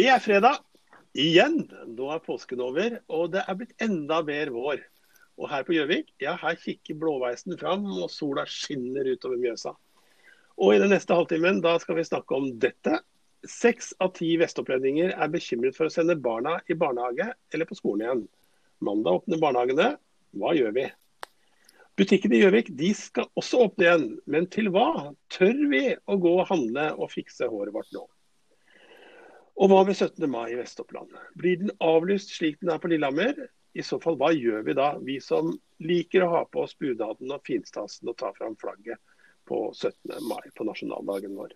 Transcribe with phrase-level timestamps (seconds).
[0.00, 0.62] Det er fredag
[1.12, 1.66] igjen.
[1.92, 4.78] Nå er påsken over, og det er blitt enda mer vår.
[5.36, 9.74] Og her på Gjøvik, ja, her kikker blåveisen fram, og sola skinner utover Mjøsa.
[10.56, 12.94] Og i den neste halvtimen da skal vi snakke om dette.
[13.44, 18.06] Seks av ti vestopplendinger er bekymret for å sende barna i barnehage eller på skolen
[18.06, 18.22] igjen.
[18.88, 19.90] Mandag åpner barnehagene.
[20.40, 20.86] Hva gjør vi?
[22.00, 25.10] Butikkene i Gjøvik de skal også åpne igjen, men til hva?
[25.36, 28.06] Tør vi å gå og handle og fikse håret vårt nå?
[29.60, 30.24] Og hva med 17.
[30.32, 31.12] mai i Vest-Oppland?
[31.36, 33.36] Blir den avlyst slik den er på Lillehammer?
[33.76, 35.52] I så fall, hva gjør vi da, vi som
[35.84, 38.98] liker å ha på oss bunaden og finstasen og ta fram flagget
[39.50, 40.16] på 17.
[40.24, 41.52] mai, på nasjonaldagen vår?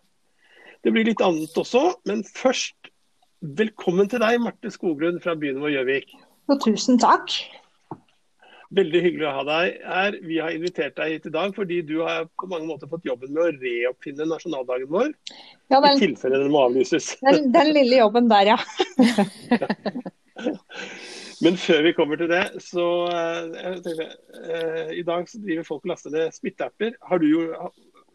[0.84, 2.92] Det blir litt annet også, men først
[3.40, 6.12] velkommen til deg, Marte Skoglund fra byen vår Gjøvik.
[6.60, 7.32] Tusen takk.
[8.74, 10.16] Veldig hyggelig å ha deg her.
[10.24, 13.32] Vi har invitert deg hit i dag fordi du har på mange måter fått jobben
[13.34, 15.10] med å reoppfinne nasjonaldagen vår.
[15.72, 17.06] Ja, den, I tilfelle den må avlyses.
[17.24, 18.58] Den, den lille jobben der, ja.
[21.44, 24.06] Men før vi kommer til det, så jeg tenkte,
[24.48, 26.90] eh, I dag så driver folk og laster ned smitteapper.
[27.04, 27.26] Har du,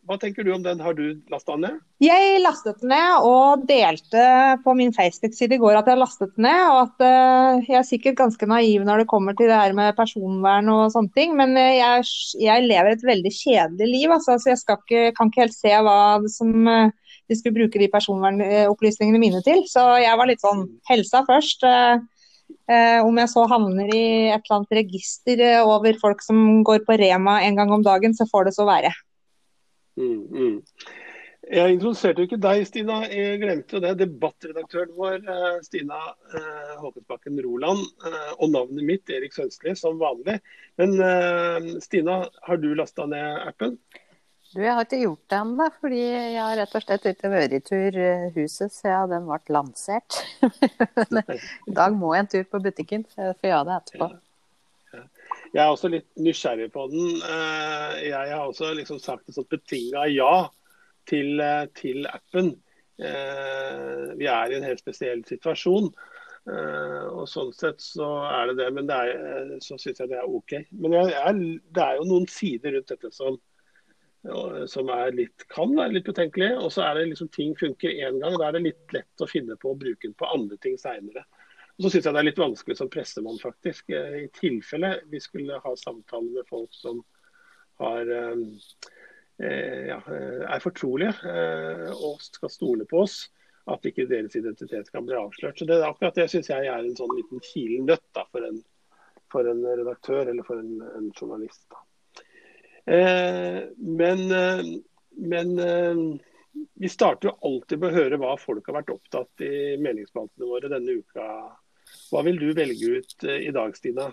[0.09, 0.79] hva tenker du om den?
[0.81, 1.81] Har du lasta den ned?
[2.01, 4.23] Jeg lastet den ned og delte
[4.63, 6.61] på min Facebook-side i går at jeg lastet den ned.
[6.73, 9.93] Og at uh, jeg er sikkert ganske naiv når det kommer til det her med
[9.97, 11.35] personvern og sånne ting.
[11.37, 12.07] Men uh, jeg,
[12.41, 15.99] jeg, lever et veldig kjedelig liv, altså, så jeg ikke, kan ikke helt se hva
[16.33, 19.61] som uh, de skulle bruke de personvernopplysningene mine til.
[19.69, 21.67] Så jeg var litt sånn helsa først.
[23.05, 24.01] om jeg så havner i
[24.33, 28.25] et eller annet register over folk som går på Rema en gang om dagen, så
[28.29, 28.89] får det så være.
[29.97, 30.59] Mm, mm.
[31.49, 32.99] Jeg introduserte ikke deg, Stina.
[33.09, 33.95] Jeg glemte jo det.
[34.01, 35.97] Debattredaktøren vår, eh, Stina
[36.35, 40.37] eh, Håkonsbakken Roland, eh, og navnet mitt, Erik Sønstli, som vanlig.
[40.77, 43.79] Men eh, Stina, har du lasta ned appen?
[44.51, 47.57] Du, Jeg har ikke gjort det ennå, fordi jeg har rett og slett ikke vært
[47.57, 50.21] i tur eh, huset siden den ble lansert.
[51.69, 54.09] I dag må jeg en tur på butikken, for jeg får gjøre det etterpå.
[54.13, 54.25] Ja.
[55.49, 57.21] Jeg er også litt nysgjerrig på den.
[57.25, 60.33] Eh, jeg har også liksom sagt et sånt betinga ja
[61.09, 62.53] til, eh, til, appen.
[63.01, 65.91] Eh, vi er i en helt spesiell situasjon.
[66.49, 70.29] Og Sånn sett så er det det, men det er, så syns jeg det er
[70.29, 70.55] OK.
[70.81, 71.43] Men jeg,
[71.75, 73.35] det er jo noen sider rundt dette som,
[74.71, 76.55] som litt, kan være litt betenkelige.
[76.57, 78.37] Og så er det liksom ting funker én gang.
[78.39, 81.27] Da er det litt lett å finne på å bruke den på andre ting seinere.
[81.79, 83.85] Og så syns jeg det er litt vanskelig som pressemann, faktisk.
[83.95, 86.97] Eh, I tilfelle vi skulle ha samtaler med folk som
[87.79, 88.41] har, eh,
[89.39, 91.13] eh, ja, er fortrolige
[91.95, 93.29] og skal stole på oss,
[93.71, 95.55] at ikke deres identitet kan bli avslørt.
[95.55, 98.43] Så det er akkurat det syns jeg er en sånn liten kilen nøtt da, for,
[98.43, 98.59] en,
[99.31, 101.63] for, en, redaktør eller for en, en journalist.
[102.91, 104.27] Eh, men,
[105.15, 105.55] men
[106.75, 110.75] vi starter jo alltid med å høre hva folk har vært opptatt i meningsspaltene våre
[110.75, 111.31] denne uka.
[112.09, 114.09] Hva vil du velge ut eh, i dag, Stina?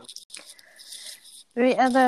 [1.56, 2.06] Vi, det,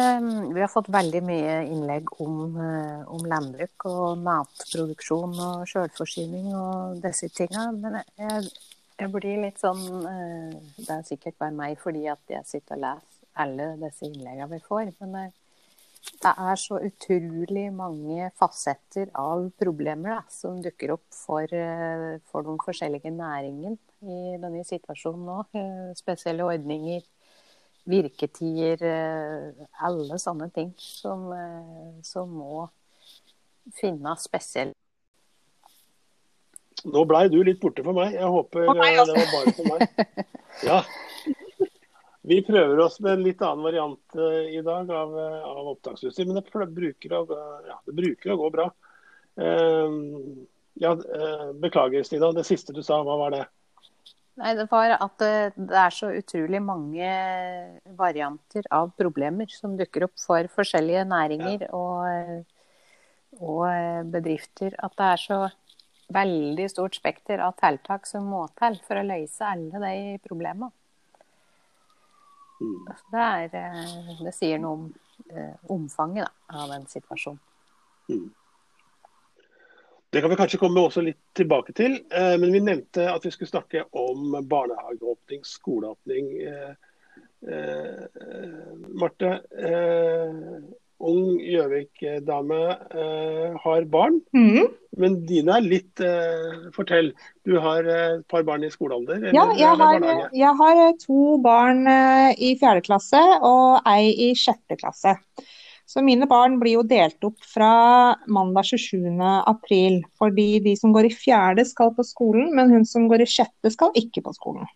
[0.54, 6.98] vi, har fått veldig mye innlegg om, eh, om landbruk og matproduksjon og selvforsyning og
[7.00, 7.72] disse tingene.
[7.80, 8.50] Men jeg,
[8.98, 12.84] jeg, blir litt sånn eh, Det er sikkert bare meg fordi at jeg sitter og
[12.84, 14.92] leser alle disse innleggene vi får.
[15.00, 15.24] Men det,
[16.18, 21.52] det er så utrolig mange fasetter av problemer da, som dukker opp for,
[22.30, 23.76] for de forskjellige næringene
[24.06, 25.38] i denne situasjonen nå.
[25.58, 27.02] Eh, spesielle ordninger,
[27.88, 32.68] virketider, eh, alle sånne ting som, eh, som må
[33.74, 34.74] finnes spesielt.
[36.84, 38.14] Nå blei du litt borte for meg.
[38.14, 40.26] Jeg håper det var bare for meg.
[40.58, 40.82] Ja.
[42.28, 44.16] Vi prøver oss med en litt annen variant
[44.52, 45.14] i dag av,
[45.48, 47.22] av opptaksutstyr, men det bruker, å,
[47.64, 48.66] ja, det bruker, å, gå bra.
[50.82, 50.90] ja,
[51.62, 52.28] beklager, Stina.
[52.36, 53.46] Det siste du sa, hva var det?
[54.38, 57.08] Nei, det var at det, er så utrolig mange
[57.98, 61.70] varianter av problemer som dukker opp for forskjellige næringer ja.
[61.74, 62.44] og,
[63.40, 63.64] og,
[64.12, 64.76] bedrifter.
[64.78, 65.40] At det er så
[66.14, 70.70] veldig stort spekter av tiltak som må til for å løse alle de problemene.
[72.60, 72.88] Mm.
[73.12, 73.48] Det, er,
[74.18, 74.86] det, sier noe om
[75.30, 77.40] eh, omfanget da, av den situasjonen.
[78.08, 78.28] Mm.
[80.10, 81.98] Det kan vi kanskje komme også litt tilbake til.
[82.10, 86.30] Eh, men vi nevnte at vi skulle snakke om barnehageåpning, skoleåpning.
[86.48, 86.72] Eh,
[87.52, 88.04] eh,
[88.88, 89.32] Marte,
[90.98, 92.60] ung Gjøvik-dame
[93.62, 94.18] har barn.
[94.34, 94.70] Mm.
[94.98, 96.02] Men dine er litt
[96.74, 97.12] Fortell.
[97.46, 99.20] Du har et par barn i skolealder?
[99.20, 101.86] Eller, ja, jeg har, jeg har, to barn
[102.34, 105.14] i fjerde klasse og ei i sjette klasse.
[105.88, 107.72] Så mine barn blir jo delt opp fra
[108.28, 109.06] mandag 27.
[109.48, 110.02] april.
[110.20, 113.72] Fordi de som går i fjerde skal på skolen, men hun som går i sjette
[113.72, 114.68] skal ikke på skolen.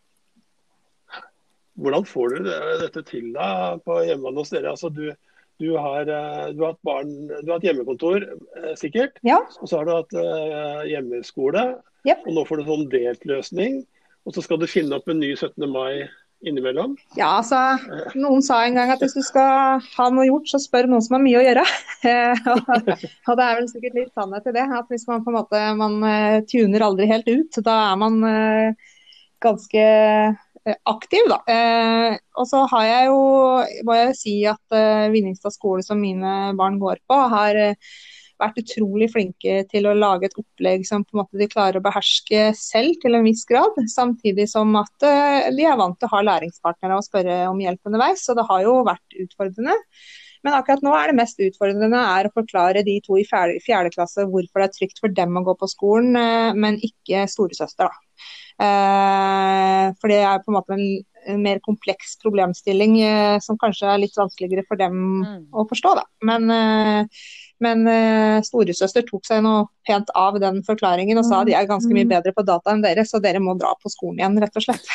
[1.77, 2.49] Hvordan får du
[2.81, 4.73] dette til da på hjemmebane hos dere?
[4.73, 5.11] Altså, du,
[5.61, 8.25] du, har, eh, du, har, hatt barn, du har hatt hjemmekontor,
[8.59, 9.21] eh, sikkert.
[9.27, 9.41] Ja.
[9.61, 11.67] Og så har du hatt uh, hjemmeskole.
[12.09, 12.27] Yep.
[12.27, 13.83] Og nå får du sånn delt løsning.
[14.27, 15.67] Og så skal du finne opp en ny 17.
[15.71, 16.09] mai
[16.43, 16.97] innimellom?
[17.15, 17.59] Ja, altså,
[18.19, 21.15] Noen sa en gang at hvis du skal ha noe gjort, så spør noen som
[21.19, 21.67] har mye å gjøre.
[23.31, 24.67] og det er vel sikkert litt sannhet i det.
[24.67, 26.01] at Hvis man på en måte man
[26.51, 28.19] tuner aldri helt ut, da er man
[29.43, 29.87] ganske
[30.87, 31.41] aktiv, da.
[32.39, 33.21] og så har jeg jo,
[33.89, 34.77] må jeg si at
[35.11, 37.59] Vinningstad skole, som mine barn går på, har
[38.43, 41.85] vært utrolig flinke til å lage et opplegg som på en måte de klarer å
[41.85, 43.79] beherske selv til en viss grad.
[43.93, 47.91] Samtidig som at uh, de er vant til å ha læringspartnere og spørre om hjelp
[47.91, 48.25] underveis.
[48.27, 49.79] Så det har jo vært utfordrende.
[50.43, 53.93] Men akkurat nå er det mest utfordrende er å forklare de to i fjerde, fjerde
[53.95, 57.93] klasse hvorfor det er trygt for dem å gå på skolen, uh, men ikke storesøster.
[57.93, 60.85] Uh, for det er på en måte en,
[61.33, 62.99] en mer kompleks problemstilling
[63.43, 65.41] som kanskje er litt vanskeligere for dem mm.
[65.57, 65.95] å forstå.
[65.99, 66.05] Da.
[66.29, 67.09] Men
[67.63, 71.69] men uh, storesøster tok seg noe pent av den forklaringen og sa at de er
[71.71, 72.15] ganske mye mm.
[72.17, 74.91] bedre på data enn dere, så dere må dra på skolen igjen, rett og slett.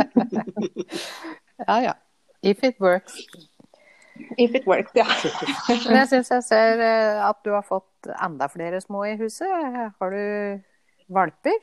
[1.68, 1.94] ja ja.
[2.40, 3.18] If it works.
[4.40, 5.04] If it works, ja.
[5.68, 9.44] Men jeg syns jeg ser eh, at du har fått enda flere små i huset.
[10.00, 10.24] Har du
[11.12, 11.58] valper?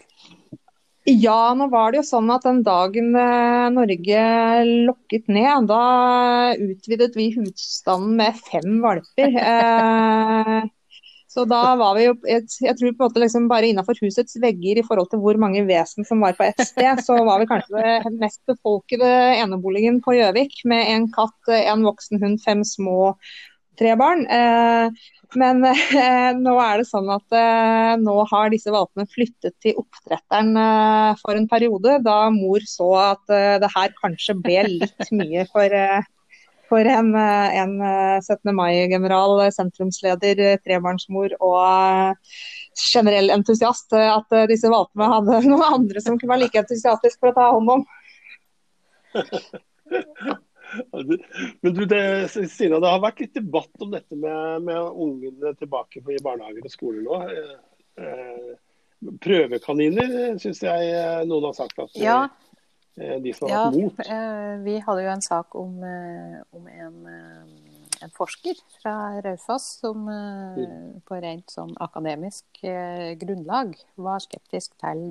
[1.08, 4.24] Ja, nå var det jo sånn at den dagen eh, Norge
[4.90, 9.38] lokket ned, da utvidet vi husstanden med fem valper.
[9.48, 10.66] Eh,
[11.32, 14.82] så da var vi jo Jeg, tror på en måte liksom bare innafor husets vegger
[14.82, 18.00] i forhold til hvor mange vesen som var på ett sted, så var vi kanskje
[18.08, 23.14] den mest befolkede eneboligen på Gjøvik med en katt, en voksen hund, fem små
[23.80, 24.26] tre barn.
[24.28, 24.90] Eh,
[25.36, 30.54] men eh, nå er det sånn at eh, nå har disse valpene flyttet til oppdretteren
[31.22, 35.74] for en periode, da mor så at det her kanskje ble litt mye for,
[36.72, 37.76] for en, en
[38.24, 38.54] 17.
[38.56, 42.26] mai-general, sentrumsleder, trebarnsmor og
[42.88, 43.94] generell entusiast.
[43.94, 47.78] At disse valpene hadde noen andre som kunne være like entusiastisk for å ta hånd
[47.78, 47.88] om.
[51.62, 56.02] Men du, det, Stina, det har vært litt debatt om dette med, med ungene tilbake
[56.02, 57.22] i barnehager og skoler nå.
[57.28, 58.56] Eh, eh
[58.98, 62.20] prøvekaniner syns jeg eh, noen har sagt at ja.
[62.98, 64.00] De som har ja, vært mot.
[64.64, 65.76] Vi hadde jo en sak om,
[66.58, 66.96] om en,
[68.02, 71.04] en, forsker fra Raufoss som mm.
[71.06, 72.64] på rent sånn akademisk
[73.22, 75.06] grunnlag var skeptisk til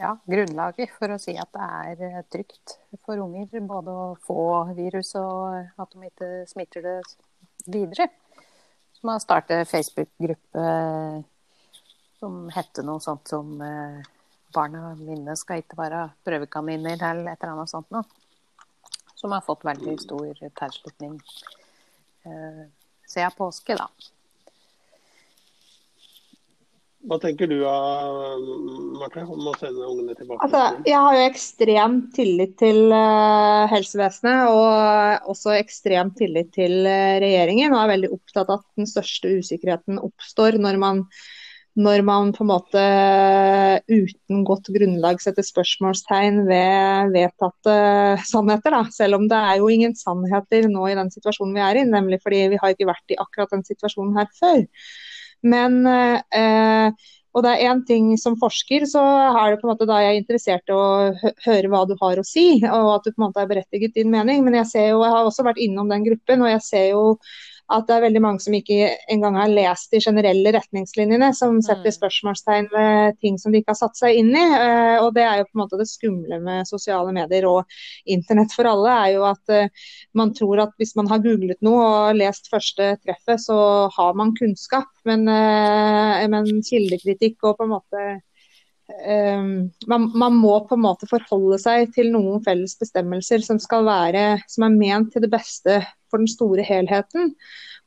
[0.00, 4.42] ja, grunnlaget for å si at det er eh, trygt for unger både å få
[4.76, 6.98] virus og at de ikke smitter det
[7.66, 8.10] videre.
[8.96, 10.66] Som man startet Facebook-gruppe
[12.18, 14.04] som heter noe sånt som eh,
[14.54, 18.04] 'Barna mine skal ikke være prøvekaniner' eller et eller annet sånt noe.
[19.16, 21.16] Som har fått veldig stor tilslutning
[22.24, 22.62] eh,
[23.04, 23.88] siden påske, da.
[27.06, 30.42] Hva tenker du Marte, om å sende ungene tilbake?
[30.42, 37.16] Altså, jeg har jo ekstrem tillit til uh, helsevesenet og også ekstrem tillit til uh,
[37.22, 37.70] regjeringen.
[37.70, 41.04] Og er veldig opptatt av at den største usikkerheten oppstår når man,
[41.78, 42.84] når man på en måte
[43.86, 47.80] uten godt grunnlag setter spørsmålstegn ved vedtatte
[48.26, 48.80] sannheter.
[48.80, 48.84] Da.
[48.98, 52.18] Selv om det er jo ingen sannheter nå i den situasjonen vi er i, nemlig
[52.26, 54.66] fordi vi har ikke vært i akkurat den situasjonen her før.
[55.46, 59.88] Men eh, og det er én ting som forsker, så er det på en måte
[59.88, 60.84] da jeg er interessert i å
[61.44, 64.08] høre hva du har å si, og at du på en måte er berettiget din
[64.12, 64.40] mening.
[64.46, 67.02] Men jeg ser jo, jeg har også vært innom den gruppen, og jeg ser jo
[67.72, 71.90] at det er veldig mange som ikke engang har lest de generelle retningslinjene, som setter
[71.90, 71.96] mm.
[71.96, 74.44] spørsmålstegn ved ting som de ikke har satt seg inn i.
[74.44, 77.78] Eh, og Det er jo på en måte det skumle med sosiale medier og
[78.16, 81.82] internett for alle, er jo at eh, man tror at hvis man har googlet noe
[81.86, 83.58] og lest første treffet, så
[83.96, 84.92] har man kunnskap.
[85.08, 88.06] Men, eh, men kildekritikk og på en måte
[88.86, 93.86] Um, man, man, må på en måte forholde seg til noen felles bestemmelser som skal
[93.86, 97.32] være, som er ment til det beste for den store helheten.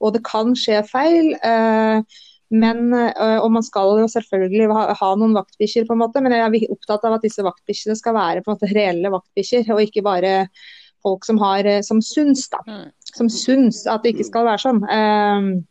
[0.04, 1.32] Og det kan skje feil.
[1.40, 2.04] Uh,
[2.50, 6.36] men, uh, og man skal jo selvfølgelig ha, ha noen vaktbikkjer, på en måte, men
[6.36, 9.84] jeg er opptatt av at disse vaktbikkjene skal være på en måte reelle vaktbikkjer, og
[9.86, 10.34] ikke bare
[11.06, 12.88] folk som, har, eh, som syns da, mm.
[13.16, 14.82] som syns at det ikke skal være sånn.
[14.84, 15.62] Uh,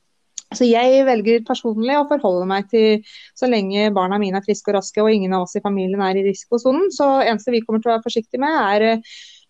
[0.56, 3.02] så jeg velger personlig å forholde meg til
[3.36, 6.16] så lenge barna mine er friske og raske og ingen av oss i familien er
[6.16, 6.88] i risikosonen.
[6.94, 9.02] Så eneste vi kommer til å være forsiktige med, er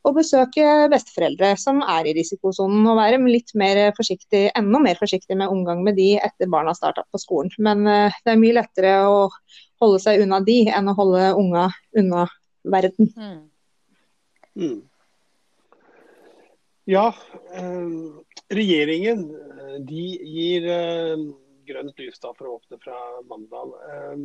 [0.06, 5.38] å besøke besteforeldre som er i risikosonen, og være litt mer forsiktig, enda mer forsiktig
[5.38, 7.54] med omgang med de etter barna starta på skolen.
[7.62, 9.24] Men uh, det er mye lettere å
[9.82, 12.26] holde seg unna de enn å holde unga unna
[12.66, 13.12] verden.
[13.14, 13.42] Mm.
[14.58, 14.78] Mm.
[16.88, 17.12] Ja,
[17.52, 17.86] eh,
[18.54, 19.26] regjeringen
[19.86, 21.26] de gir eh,
[21.68, 23.74] grønt lys da for å åpne fra mandag.
[23.92, 24.16] Eh,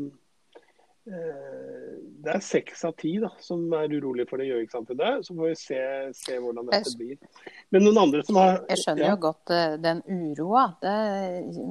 [1.11, 1.91] eh,
[2.23, 5.27] det er seks av ti som er urolig for det Gjøvik-samfunnet.
[5.27, 5.83] Så får vi se,
[6.17, 7.21] se, hvordan dette blir.
[7.75, 9.13] Men noen andre som har Jeg skjønner ja.
[9.13, 10.67] jo godt eh, den uroa.
[10.81, 10.97] Det,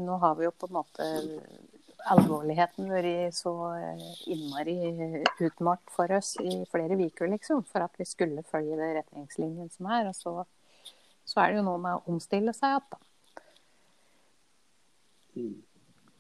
[0.07, 1.13] nå har vi jo på en måte
[2.11, 4.75] alvorligheten vært så eh, innmari
[5.47, 7.63] utmalt for oss i flere uker, liksom.
[7.71, 10.11] For at vi skulle følge de retningslinjene som er.
[10.11, 10.35] Og så,
[11.33, 13.03] så er det jo noe med å omstille seg igjen, da.
[15.33, 15.61] Mm.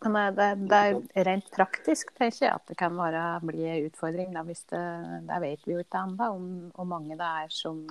[0.02, 0.78] Men det, det,
[1.14, 4.32] er rent praktisk tenker jeg at det kan være, bli en utfordring.
[4.34, 4.82] Da, hvis det,
[5.28, 7.84] det vet vi jo ikke ennå, om hvor mange det er som,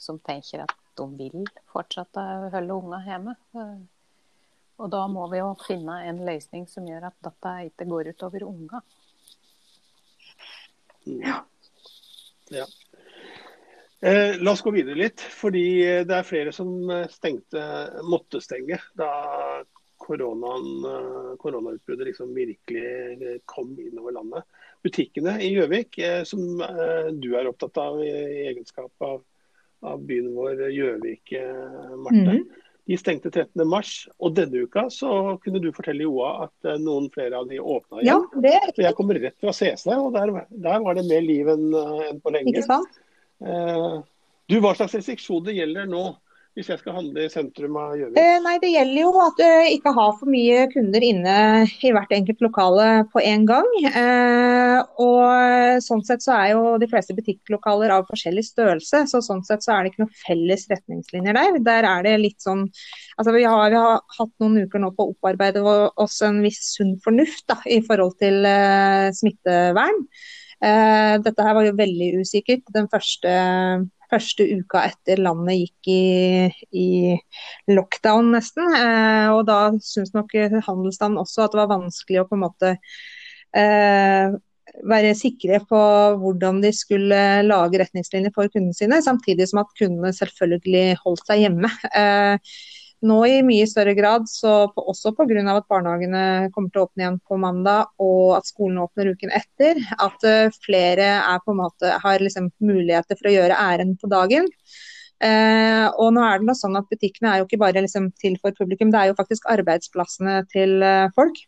[0.00, 3.36] som, tenker at de vil fortsette å holde unga hjemme.
[4.82, 8.44] Og da må vi jo finne en løsning som gjør at dette ikke går utover
[8.50, 8.82] unga.
[11.04, 11.40] Ja.
[12.52, 12.68] ja.
[14.04, 15.64] Eh, la oss gå videre litt, fordi
[16.04, 16.74] det er flere som
[17.08, 17.62] stengte,
[18.04, 19.08] måtte stenge da
[20.04, 24.44] Eh, koronautbruddet liksom virkelig eh, kom innover landet.
[24.82, 26.60] Butikkene i Gjøvik, eh, som
[27.12, 28.10] du er opptatt av i
[28.50, 29.22] egenskap av,
[29.80, 31.32] av byen vår Gjøvik,
[31.96, 32.36] Marte.
[32.36, 32.44] Mm.
[32.84, 37.48] De stengte 13.3, og denne uka så kunne du fortelle Joa at noen flere av
[37.48, 38.26] de åpna igjen.
[38.28, 41.48] Ja, det er jeg kommer rett fra CC, og der, der var det mer liv
[41.48, 41.70] enn,
[42.10, 42.52] enn på lenge.
[42.52, 43.00] Ikke sant?
[43.40, 46.04] Du, Hva slags restriksjoner gjelder nå?
[46.54, 48.18] hvis jeg skal handle i sentrum av Gjøvik?
[48.20, 52.12] Eh, nei, Det gjelder jo at du ikke har for mye kunder inne i hvert
[52.14, 53.70] enkelt lokale på en gang.
[53.90, 59.42] Eh, og Sånn sett så er jo de fleste butikklokaler av forskjellig størrelse, så sånn
[59.46, 61.58] sett så er det ikke noen felles retningslinjer der.
[61.66, 62.68] Der er det litt sånn
[63.18, 66.62] altså Vi har, vi har hatt noen uker nå på å opparbeide oss en viss
[66.76, 70.04] sunn fornuft da, i forhold til eh, smittevern.
[70.62, 73.34] Eh, dette her var jo veldig usikkert den første
[74.14, 76.88] første uka etter landet gikk i, i
[77.74, 78.74] lockdown, nesten.
[78.78, 82.74] Eh, og da syns nok handelsstanden også at det var vanskelig å på en måte
[83.56, 84.36] eh,
[84.90, 85.80] være sikre på
[86.20, 91.44] hvordan de skulle lage retningslinjer for kundene sine, samtidig som at kundene selvfølgelig holdt seg
[91.46, 91.70] hjemme.
[91.94, 92.56] Eh,
[93.04, 95.42] nå i mye større grad, så på, også pga.
[95.52, 99.80] at barnehagene kommer til å åpne igjen på mandag og at skolen åpner uken etter,
[99.98, 101.10] at uh, flere
[101.54, 104.48] måte, har liksom, muligheter for å gjøre ærend på dagen.
[105.24, 108.56] Uh, og nå er det sånn at Butikkene er jo ikke bare liksom, til for
[108.56, 111.38] publikum, det er jo faktisk arbeidsplassene til uh, folk.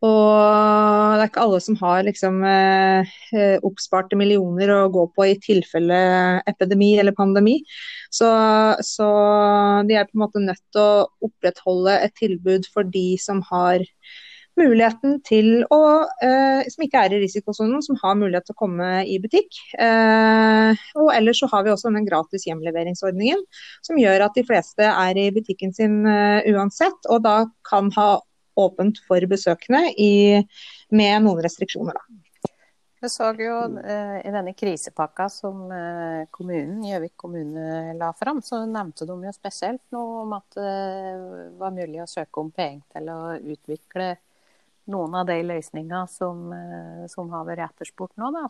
[0.00, 5.36] Og det er ikke alle som har liksom, eh, oppsparte millioner å gå på i
[5.44, 6.00] tilfelle
[6.48, 7.58] epidemi eller pandemi.
[8.08, 8.30] Så,
[8.80, 9.10] så,
[9.84, 13.84] de er på en måte nødt til å opprettholde et tilbud for de som har
[14.60, 15.82] muligheten til å,
[16.24, 19.52] eh, som ikke er i risikosonen, som har mulighet til å komme i butikk.
[19.76, 23.44] Eh, og ellers så har vi også den gratis hjemleveringsordningen,
[23.84, 28.10] som gjør at de fleste er i butikken sin uansett, og da kan ha
[28.60, 30.40] åpent for besøkende i,
[30.94, 31.96] med noen restriksjoner.
[31.96, 32.20] Da.
[33.00, 38.60] Vi så jo eh, I denne krisepakka som eh, kommunen, Gjøvik kommune la fram, så
[38.68, 40.72] nevnte de jo spesielt noe om at det
[41.14, 44.10] eh, var mulig å søke om penger til å utvikle
[44.90, 48.28] noen av de løsningene som, eh, som har vært etterspurt nå.
[48.36, 48.44] Da.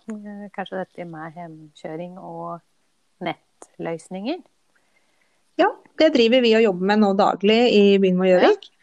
[0.56, 2.58] Kanskje dette med hjemkjøring og
[3.22, 4.42] nettløsninger?
[5.60, 8.66] Ja, det driver vi og jobber med nå daglig i byen vår Gjøvik.
[8.66, 8.79] Ja.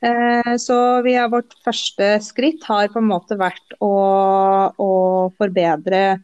[0.00, 3.92] Eh, så vi har, vårt første skritt har på en måte vært å,
[4.72, 4.92] å
[5.36, 6.20] forbedre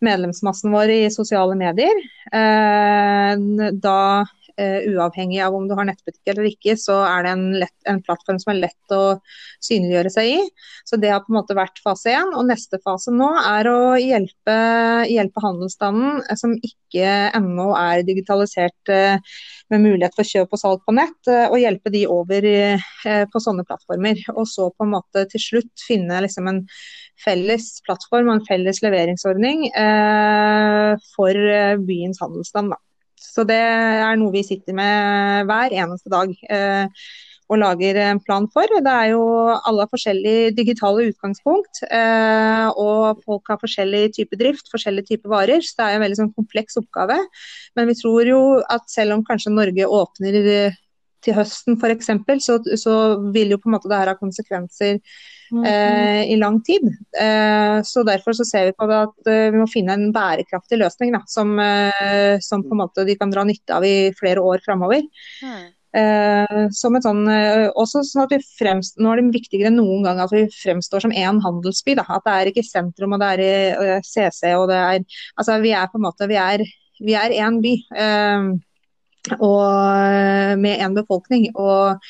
[0.00, 2.00] medlemsmassen vår i sosiale medier.
[2.32, 3.34] Eh,
[3.84, 4.00] da
[4.60, 8.40] uavhengig av om du har nettbutikk eller ikke, så er det en, lett, en, plattform
[8.42, 9.02] som er lett å
[9.64, 10.38] synliggjøre seg i.
[10.88, 12.32] Så Det har på en måte vært fase én.
[12.36, 14.56] Og neste fase nå er å hjelpe,
[15.10, 19.36] hjelpe handelsstanden uh, som ikke ennå er digitalisert uh,
[19.70, 22.46] med mulighet for kjøp og salg på nett, og hjelpe de over
[23.30, 24.18] på sånne plattformer.
[24.34, 26.58] Og så på en måte til slutt finne liksom en
[27.22, 29.68] felles plattform og en felles leveringsordning
[31.14, 31.38] for
[31.86, 32.74] byens handelsstand.
[32.74, 32.89] Da.
[33.30, 37.04] Så det er noe vi sitter med hver eneste dag eh,
[37.50, 38.70] og lager en plan for.
[38.70, 39.22] Det er jo
[39.66, 45.64] alle forskjellige digitale utgangspunkt, eh, og folk har forskjellig type drift, forskjellige typer varer.
[45.64, 47.18] Så det er en veldig sånn kompleks oppgave.
[47.78, 50.38] Men vi tror jo at selv om kanskje Norge åpner
[51.24, 52.10] til høsten f.eks.,
[52.44, 52.94] så, så
[53.34, 54.98] vil jo på en måte det her ha konsekvenser
[55.66, 56.86] eh, i lang tid.
[57.20, 60.80] Eh, så Derfor så ser vi på det at eh, vi må finne en bærekraftig
[60.80, 64.44] løsning da, som, eh, som, på en måte de kan dra nytte av i flere
[64.44, 65.04] år framover.
[65.44, 65.68] Mm.
[65.90, 69.80] Eh, som et sånn, eh, også sånn at vi fremst, Nå er det viktigere enn
[69.80, 71.96] noen gang at vi fremstår som én handelsby.
[71.98, 72.06] Da.
[72.08, 75.00] At det er ikke sentrum og det er i CC og det er
[75.36, 76.64] Altså vi er på en måte Vi er,
[77.00, 77.74] vi er én by.
[77.96, 78.50] Eh,
[79.36, 81.50] og eh, med én befolkning.
[81.54, 82.00] Og,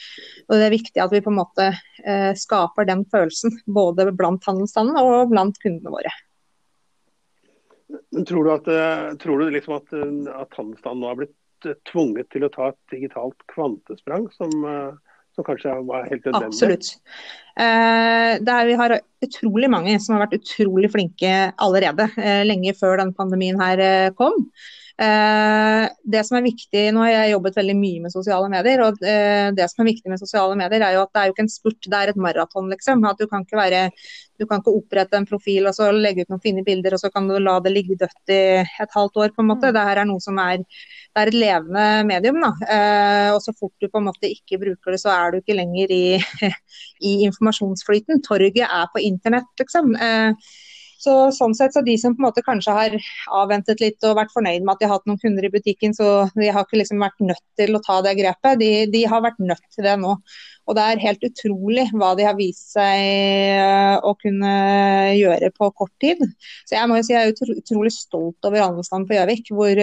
[0.46, 4.46] og, det er viktig at vi på en måte eh, skaper den følelsen både blant
[4.46, 6.14] handelsstanden og blant kundene våre.
[8.26, 9.94] Tror du, at, eh, tror du liksom at,
[10.44, 14.54] at handelsstanden nå har blitt eh, tvunget til å ta et digitalt kvantesprang, som,
[15.34, 16.54] som kanskje var helt nødvendig?
[16.54, 16.92] Absolutt.
[17.58, 23.02] Eh, er, vi har utrolig mange som har vært utrolig flinke allerede, eh, lenge før
[23.02, 24.46] den pandemien her kom.
[25.00, 28.82] Eh, det som er viktig, Nå har jeg jobbet veldig mye med sosiale medier.
[28.84, 31.34] og eh, det som er viktig med sosiale medier er jo at det er jo
[31.34, 32.68] ikke en spurt, det er et maraton.
[32.68, 33.06] liksom.
[33.08, 33.80] At du kan ikke være,
[34.38, 37.12] du kan ikke opprette en profil og så legge ut noen fine bilder og så
[37.14, 39.32] kan du la det ligge dødt i et halvt år.
[39.36, 39.70] på en måte.
[39.70, 39.74] Mm.
[39.78, 42.40] Det her er noe som er, det er et levende medium.
[42.44, 42.52] da.
[42.68, 45.56] Eh, og Så fort du på en måte ikke bruker det, så er du ikke
[45.56, 46.20] lenger i,
[47.08, 48.20] i informasjonsflyten.
[48.20, 49.96] Torget er på internett, liksom.
[51.00, 52.96] Eh, så sånn sett så de som på en måte kanskje har
[53.40, 56.28] avventet litt og vært fornøyd med at de har hatt noen kunder i butikken, så
[56.36, 58.60] de har ikke liksom vært nødt til å ta det grepet.
[58.60, 60.16] De, de har vært nødt til det nå.
[60.68, 63.04] Og det er helt utrolig hva de har vist seg
[63.56, 64.52] eh, å kunne
[65.16, 66.20] gjøre på kort tid.
[66.68, 69.50] Så jeg må jo si jeg er utrolig stolt over handelsstanden på Gjøvik.
[69.56, 69.82] hvor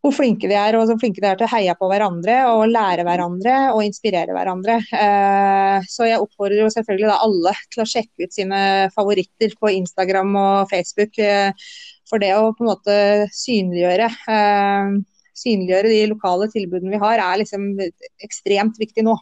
[0.00, 2.70] hvor flinke vi er, og så flinke vi er til å heie på hverandre og
[2.72, 4.78] lære hverandre og inspirere hverandre.
[4.96, 8.60] Eh, så jeg oppfordrer jo selvfølgelig da alle til å sjekke ut sine
[8.94, 11.20] favoritter på Instagram og Facebook.
[11.20, 11.52] Eh,
[12.08, 12.96] for det å på en måte
[13.36, 14.94] synliggjøre, eh,
[15.42, 17.68] synliggjøre de lokale tilbudene vi har, er liksom
[18.24, 19.18] ekstremt viktig nå.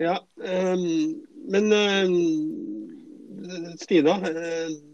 [0.00, 0.84] Ja, um,
[1.52, 2.14] men um,
[3.80, 4.16] Stina.
[4.24, 4.89] Uh,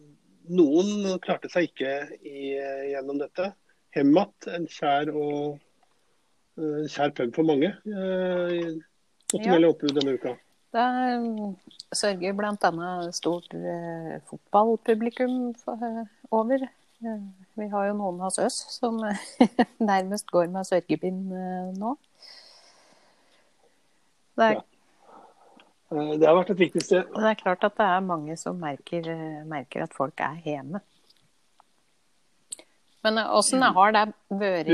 [0.53, 2.57] noen klarte seg ikke i,
[2.93, 3.53] gjennom dette.
[3.97, 5.61] Hemmat, en kjær, og,
[6.61, 8.75] en eh, kjær pub for mange, eh,
[9.33, 10.35] måtte melde oppbud denne uka.
[10.77, 10.87] Det
[11.97, 12.73] sørger bl.a.
[13.17, 16.05] stort eh, fotballpublikum for, eh,
[16.35, 16.67] over.
[17.57, 19.01] Vi har jo noen hos oss som
[19.91, 21.33] nærmest går med sørgebind
[21.77, 21.97] nå.
[24.37, 24.65] Det er ja.
[25.93, 27.09] Eh, det har vært et viktig sted.
[27.15, 29.09] Det er klart at det er mange som merker,
[29.47, 30.83] merker at folk er hjemme.
[33.07, 34.71] Men åssen eh, har det vært?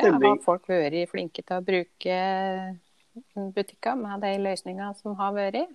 [0.00, 2.20] Har folk vært flinke til å bruke
[3.56, 5.66] butikker med de løsningene som har vært?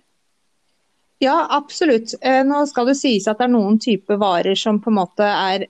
[1.22, 2.16] Ja, absolutt.
[2.18, 5.22] Eh, nå skal det sies at det er noen typer varer som på en måte
[5.22, 5.68] er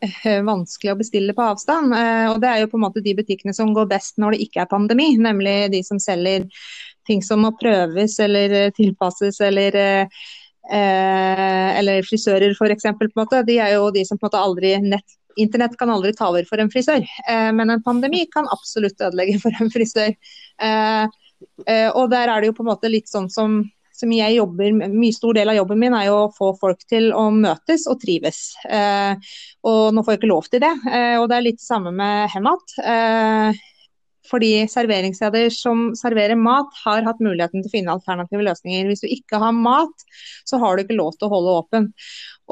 [0.49, 1.93] vanskelig å bestille på avstand.
[2.33, 4.65] Og det er jo på en måte de butikkene som går best når det ikke
[4.65, 6.49] er pandemi, nemlig de som selger
[7.07, 10.23] ting som må prøves eller eh, tilpasses eller eh,
[10.73, 12.87] eller frisører f.eks.
[13.47, 16.45] De er jo de som på en måte aldri nett, Internett kan aldri ta over
[16.49, 20.15] for en frisør, eh, men en pandemi kan absolutt ødelegge for en frisør.
[20.63, 21.05] Eh,
[21.67, 23.63] eh, og der er det jo på en måte litt sånn som,
[23.97, 27.11] som jeg jobber Mye stor del av jobben min er jo å få folk til
[27.17, 28.45] å møtes og trives.
[28.69, 29.17] Eh,
[29.69, 30.73] og nå får jeg ikke lov til det.
[31.19, 32.77] og det er litt samme med Hemat.
[34.31, 38.87] Fordi serveringssteder som serverer mat, har hatt muligheten til å finne alternative løsninger.
[38.91, 40.07] Hvis du ikke har mat,
[40.49, 41.91] så har du ikke lov til å holde åpen.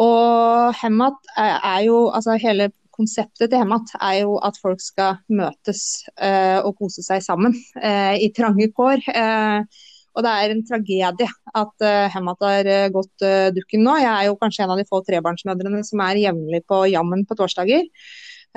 [0.01, 6.03] Og Hemat er jo, altså hele konseptet til Hemmat er jo at folk skal møtes
[6.21, 9.07] eh, og kose seg sammen eh, i trange kår.
[9.15, 11.29] Eh, og det er en tragedie
[11.61, 13.95] at uh, Hemmat har uh, gått uh, dukken nå.
[14.03, 17.37] Jeg er jo kanskje en av de få trebarnsmødrene som er jevnlig på Jammen på
[17.39, 17.87] torsdager.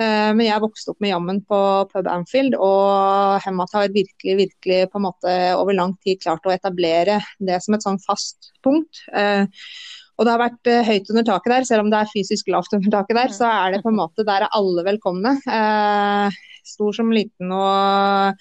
[0.02, 1.58] Eh, men jeg vokste opp med jammen på
[1.92, 6.54] pub Anfield, og Hemmat har virkelig virkelig på en måte over lang tid klart å
[6.54, 9.04] etablere det som et sånn fast punkt.
[9.14, 9.46] Eh,
[10.14, 12.74] og det har vært eh, høyt under taket der, selv om det er fysisk lavt
[12.74, 15.36] under taket der, så er det på en måte der er alle velkomne.
[16.64, 18.40] Stor som liten og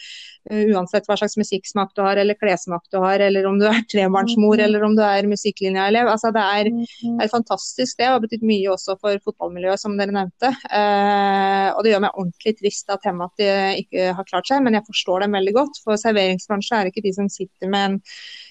[0.51, 3.79] Eh, uansett hva slags musikksmak du har, eller klessmak du har, eller om du er
[3.91, 4.63] trebarnsmor mm.
[4.65, 6.09] eller om du er musikklinjeelev.
[6.11, 7.21] Altså, det er, mm.
[7.23, 10.51] er fantastisk det, har betydd mye også for fotballmiljøet, som dere nevnte.
[10.67, 13.07] Eh, og det gjør meg ordentlig trist at
[13.39, 15.79] de ikke har klart seg, men jeg forstår dem veldig godt.
[15.85, 17.97] For serveringsbransjen er ikke de som sitter med en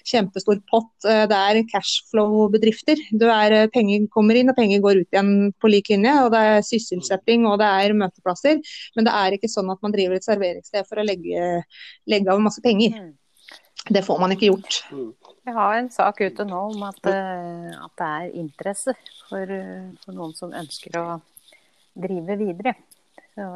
[0.09, 0.91] kjempestor pott.
[1.05, 3.05] Eh, det er cashflow-bedrifter.
[3.13, 6.17] Eh, penger kommer inn og penger går ut igjen på lik linje.
[6.25, 8.65] og Det er sysselsetting og det er møteplasser.
[8.97, 11.63] Men det er ikke sånn at man driver et serveringssted for å legge
[12.09, 12.97] legge av masse penger.
[12.99, 13.13] Mm.
[13.89, 14.79] Det får man ikke gjort.
[14.91, 15.11] Vi
[15.43, 18.93] Jeg har en sak ute nå om at, eh, at det er interesse
[19.27, 19.55] for,
[20.05, 21.07] for, noen som ønsker å
[21.93, 22.77] drive videre.
[23.33, 23.49] Så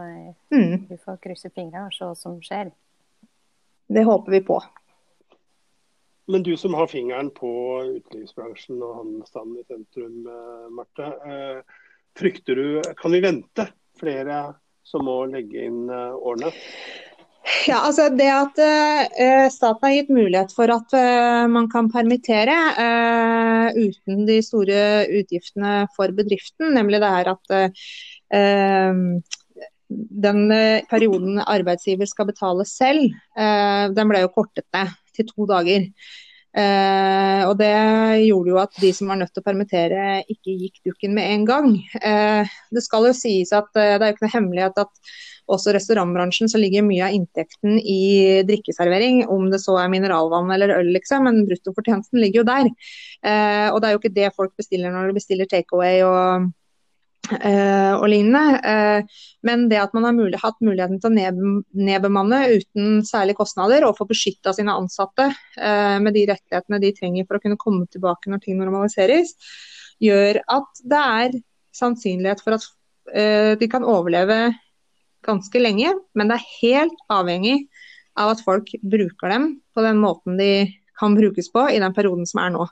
[0.52, 0.88] mm.
[0.90, 2.74] vi får krysse fingra og se hva som skjer.
[3.88, 4.60] Det håper vi på.
[6.28, 7.50] Men du som har fingeren på
[7.88, 11.12] utelivsbransjen og handelsstanden i sentrum, eh, Marte.
[11.32, 11.62] Eh,
[12.18, 13.68] frykter du Kan vi vente
[14.00, 14.56] flere
[14.88, 16.54] som må legge inn årene?
[17.68, 22.56] Ja, altså det at uh, Staten har gitt mulighet for at uh, man kan permittere
[22.76, 24.82] uh, uten de store
[25.20, 27.56] utgiftene for bedriften, nemlig det her at
[30.28, 30.40] den
[30.92, 33.14] perioden arbeidsgiver skal betale selv,
[33.96, 35.86] den ble jo kortet ned til to dager.
[36.58, 37.74] Og Det
[38.24, 41.44] gjorde jo at de som var nødt til å permittere, ikke gikk dukken med en
[41.46, 41.68] gang.
[42.74, 45.12] det skal jo sies at det er jo ikke noe hemmelighet at
[45.52, 50.76] også restaurantbransjen så ligger mye av inntekten i drikkeservering, om det så er mineralvann eller
[50.78, 52.72] øl, liksom, men bruttofortjenesten ligger jo der.
[53.24, 56.50] Eh, og det er jo ikke det folk bestiller når de bestiller takeaway og, eh,
[57.98, 58.60] og lignende.
[58.64, 61.42] Eh, men det at man har mulig, hatt muligheten til å ned,
[61.78, 67.28] nedbemanne uten særlige kostnader, og få beskytta sine ansatte eh, med de rettighetene de trenger
[67.28, 69.36] for å kunne komme tilbake når ting normaliseres,
[70.04, 71.38] gjør at det er
[71.78, 72.66] sannsynlighet for at
[73.14, 74.52] eh, de kan overleve
[75.28, 77.60] ganske lenge, men det er helt avhengig
[78.18, 80.52] av at folk bruker dem på den måten de
[80.98, 82.66] kan brukes på i den perioden som er nå.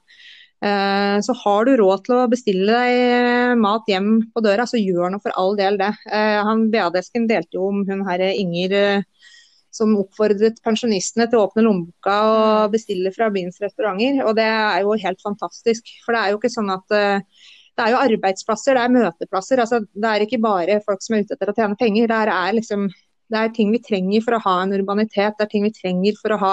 [0.66, 5.14] Eh, så har du råd til å bestille deg mat hjem på døra, så gjør
[5.14, 5.92] nå for all del det.
[6.10, 9.28] Eh, han BA-desken delte jo om hun her Inger eh,
[9.76, 14.24] som oppfordret pensjonistene til å åpne lommeboka og bestille fra byens restauranter.
[14.26, 15.92] Og det er jo helt fantastisk.
[16.06, 19.60] For det er jo ikke sånn at det er jo arbeidsplasser, det er møteplasser.
[19.60, 22.08] Altså, det er ikke bare folk som er ute etter å tjene penger.
[22.08, 22.88] Det er, liksom,
[23.32, 26.20] det er ting vi trenger for å ha en urbanitet, det er ting vi trenger
[26.20, 26.52] for å ha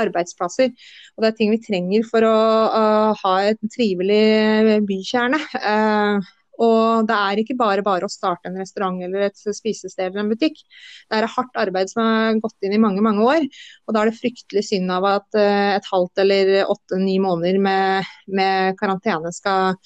[0.00, 0.72] arbeidsplasser.
[1.16, 2.34] Og det er ting vi trenger for å,
[2.80, 2.88] å
[3.22, 5.40] ha et trivelig bykjerne.
[5.62, 10.24] Uh, og det er ikke bare bare å starte en restaurant eller et spisested eller
[10.24, 10.58] en butikk.
[11.06, 13.46] Det er hardt arbeid som har gått inn i mange mange år.
[13.86, 18.14] Og da er det fryktelig synd av at eh, et halvt eller åtte-ni måneder med,
[18.26, 19.78] med, karantene skal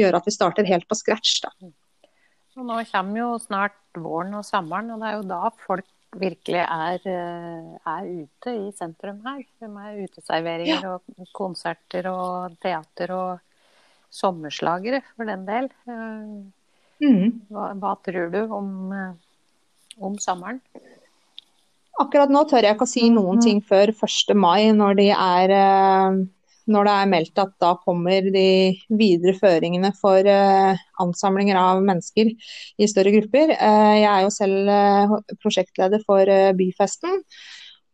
[0.00, 1.42] gjøre at vi starter helt på scratch.
[1.44, 1.52] Da.
[2.54, 6.62] Og nå kommer jo snart våren og sommeren, og det er jo da folk virkelig
[6.62, 9.42] er, eh, er ute i sentrum her.
[9.66, 10.92] Med uteserveringer ja.
[10.94, 13.40] og konserter og teater og
[14.14, 15.70] sommerslagere, for den del.
[15.90, 17.32] Eh, mm.
[17.50, 20.62] Hva, hva, tror du om, eh, om, sommeren?
[21.98, 24.34] Akkurat nå tør jeg ikke å si noen ting før 1.
[24.38, 25.56] mai, når, de er,
[26.70, 28.46] når det er meldt at da kommer de
[28.88, 30.24] videre føringene for
[31.02, 33.52] ansamlinger av mennesker i større grupper.
[33.52, 34.72] Jeg er jo selv
[35.42, 37.20] prosjektleder for Byfesten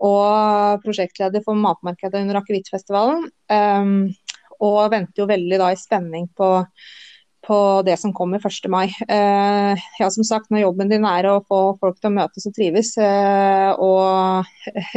[0.07, 3.27] og prosjektleder for matmarkedet under Akevittfestivalen
[4.61, 6.51] og venter jo veldig da i spenning på,
[7.46, 8.68] på det som kommer 1.
[8.68, 8.90] mai.
[9.09, 12.55] Eh, ja, som sagt, Når jobben din er å få folk til å møtes og
[12.57, 14.44] trives, eh, og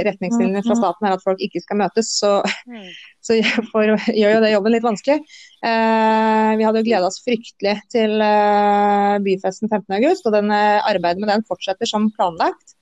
[0.08, 0.82] retningslinjene fra mm-hmm.
[0.82, 2.34] staten er at folk ikke skal møtes, så,
[2.68, 2.90] mm.
[3.26, 3.40] så
[3.72, 5.20] for, gjør jo det jobben litt vanskelig.
[5.64, 11.24] Eh, vi hadde jo gleda oss fryktelig til eh, byfesten 15.8, og den, eh, arbeidet
[11.24, 12.76] med den fortsetter som planlagt.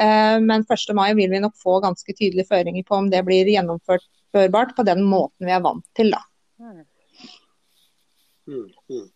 [0.00, 0.94] Eh, men 1.
[0.96, 5.04] mai vil vi nok få ganske tydelige føringer på om det blir gjennomførbart på den
[5.04, 6.14] måten vi er vant til.
[6.16, 6.24] da.
[8.48, 9.08] Mm, mm.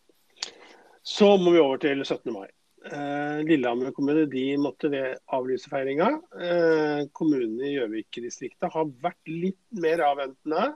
[1.06, 2.32] Så må vi over til 17.
[2.34, 2.48] mai.
[2.86, 4.90] Eh, Lillehammer kommune de måtte
[5.34, 6.12] avlyse feiringa.
[6.38, 10.68] Eh, kommunene i Gjøvik-distriktet har vært litt mer avventende.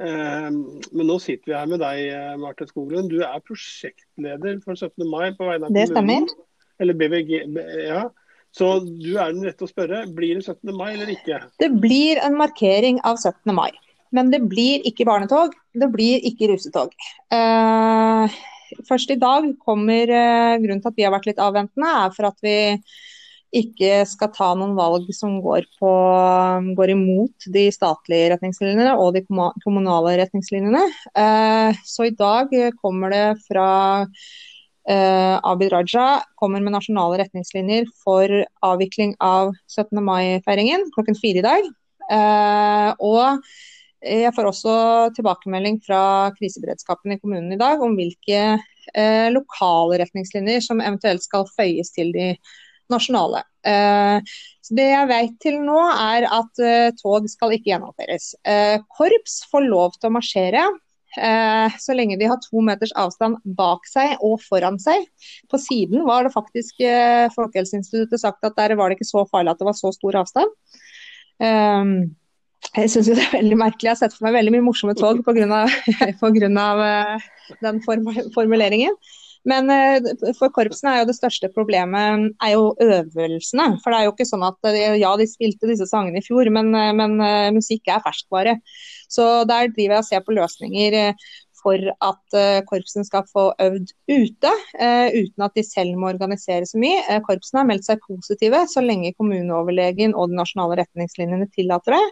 [0.00, 3.12] Eh, men nå sitter vi her med deg, eh, Marte Skoglund.
[3.12, 5.04] Du er prosjektleder for 17.
[5.08, 5.76] mai på vegne av kommunen.
[5.80, 6.32] Det stemmer.
[6.80, 7.44] Eller BVG,
[7.84, 8.08] ja.
[8.56, 10.02] Så du er den rette å spørre.
[10.16, 10.72] Blir det 17.
[10.74, 11.38] mai eller ikke?
[11.62, 13.54] Det blir en markering av 17.
[13.54, 13.70] mai.
[14.16, 16.94] Men det blir ikke barnetog, det blir ikke rusetog.
[17.34, 18.40] Eh,
[18.88, 22.30] først i dag kommer eh, Grunnen til at vi har vært litt avventende, er for
[22.30, 22.58] at vi
[23.60, 25.94] ikke skal ta noen valg som går, på,
[26.78, 30.84] går imot de statlige retningslinjene og de kommunale retningslinjene.
[31.18, 33.68] Eh, så i dag kommer det fra
[34.90, 38.32] Uh, Abid Raja kommer med nasjonale retningslinjer for
[38.64, 40.00] avvikling av 17.
[40.02, 41.68] mai-feiringen klokken fire i dag.
[42.10, 43.44] Uh, og
[44.00, 44.74] jeg får også
[45.16, 51.48] tilbakemelding fra kriseberedskapen i kommunen i dag om hvilke eh, lokale retningslinjer som eventuelt skal
[51.56, 52.32] føyes til de
[52.90, 53.44] nasjonale.
[53.62, 56.62] Så det jeg vet til nå, er at
[56.98, 58.32] tog skal ikke gjennomføres.
[58.96, 60.64] Korps får lov til å marsjere
[61.18, 65.08] Eh, så lenge de har to meters avstand bak seg og foran seg.
[65.50, 69.54] På siden var det faktisk eh, Folkehelseinstituttet sagt at der var det ikke så farlig
[69.54, 70.54] at det var så stor avstand.
[72.70, 73.88] Jeg syns det er veldig merkelig.
[73.88, 75.64] Jeg har sett for meg veldig mye morsomme tog pga.
[75.64, 77.30] uh,
[77.64, 77.82] den
[78.34, 78.94] formuleringen.
[79.48, 79.72] Men
[80.36, 83.78] for korpsene er jo det største problemet er jo øvelsene.
[83.80, 84.68] For det er jo ikke sånn at
[85.00, 86.68] ja, de spilte disse sangene i fjor, men,
[86.98, 87.16] men
[87.56, 88.58] musikk er ferskvare.
[89.08, 90.98] Så der driver jeg og ser på løsninger
[91.60, 96.80] for at korpsen skal få øvd ute, uh, uten at de selv må organisere så
[96.80, 97.02] mye.
[97.26, 102.06] Korpsen korpsene har meldt seg positive så lenge kommuneoverlegen og de nasjonale retningslinjene tillater det.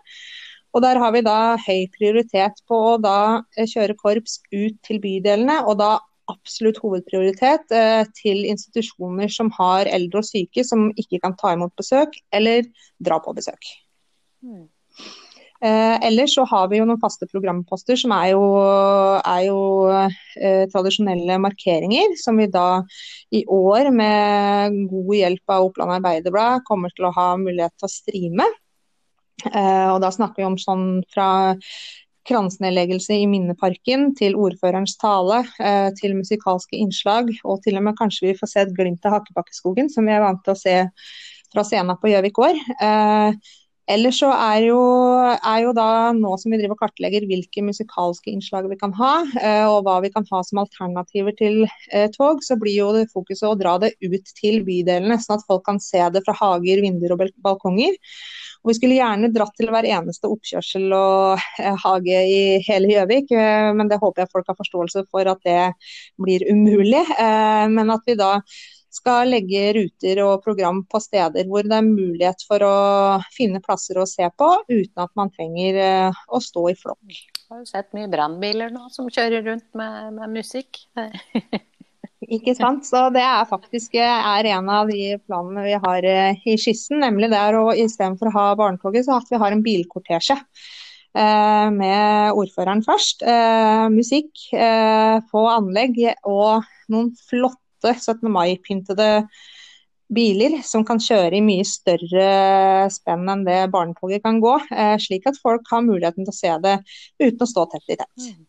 [0.75, 5.65] Og Der har vi da høy prioritet på å da kjøre korps ut til bydelene,
[5.67, 7.73] og da absolutt hovedprioritet
[8.19, 12.69] til institusjoner som har eldre og syke som ikke kan ta imot besøk eller
[13.01, 13.65] dra på besøk.
[14.45, 14.69] Mm.
[15.99, 18.43] Eh, ellers så har vi jo noen faste programposter som er jo,
[19.19, 22.83] er jo eh, tradisjonelle markeringer, som vi da
[23.35, 27.93] i år med god hjelp av Oppland Arbeiderblad kommer til å ha mulighet til å
[27.93, 28.49] streame.
[29.53, 31.31] Eh, og da snakker vi om sånn fra
[32.29, 38.29] kransnedleggelse i Minneparken til ordførerens tale, eh, til musikalske innslag, og til og med kanskje
[38.29, 40.77] vi får se et glimt av Hakkebakkeskogen, som vi er vant til å se
[41.49, 42.61] fra scenen på Gjøvik gård.
[43.89, 44.79] Ellers så er jo,
[45.33, 49.13] er jo, da, nå som vi driver og kartlegger hvilke musikalske innslag vi kan ha,
[49.41, 53.07] eh, og hva vi kan ha som alternativer til eh, tog, så blir jo det
[53.15, 56.85] fokuset å dra det ut til bydelene, sånn at folk kan se det fra hager,
[56.85, 57.97] vinduer og balkonger.
[58.61, 63.33] Og vi skulle gjerne dratt til hver eneste oppkjørsel og eh, hage i hele Gjøvik,
[63.79, 65.63] men det håper jeg folk har forståelse for at det
[66.21, 67.07] blir umulig.
[67.73, 68.35] Men at vi da
[68.99, 72.75] skal legge ruter og program på steder hvor det er mulighet for å
[73.35, 77.05] finne plasser å se på, uten at man trenger eh, å stå i flokk.
[77.15, 80.83] Jeg har jo sett mye brannbiler nå som kjører rundt med, med musikk.
[82.39, 82.85] Ikke sant.
[82.85, 87.01] Så det er faktisk er en av de planene vi har eh, i skissen.
[87.05, 90.37] Nemlig det å istedenfor å ha barnetoget, så at vi har en bilkortesje.
[91.19, 93.25] Eh, med ordføreren først.
[93.95, 94.45] musikk,
[95.31, 95.97] få anlegg
[96.29, 98.33] og noen flotte flotte 17.
[98.33, 99.29] mai-pyntede
[100.09, 104.57] biler som kan kjøre i mye større spenn enn det barnetoget kan gå.
[104.73, 106.79] Eh, slik at folk har muligheten til å se det
[107.21, 108.25] uten å stå tett i tett.
[108.25, 108.47] Mm.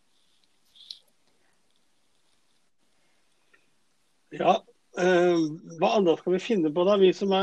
[4.40, 4.56] Ja,
[5.02, 5.44] eh,
[5.82, 7.34] hva annet skal vi finne på da, vi som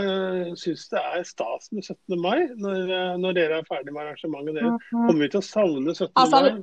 [0.57, 2.17] syns det er stas med 17.
[2.17, 2.47] mai?
[2.57, 5.07] Når, eh, når, dere er ferdig med arrangementet deres, mhm.
[5.11, 6.13] kommer vi til å savne 17.
[6.15, 6.63] Altså, mai?